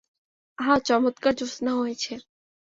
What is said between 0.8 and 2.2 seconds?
চমৎকার জ্যোৎস্না হয়েছে।